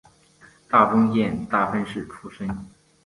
[0.67, 2.49] 大分县大分市出身。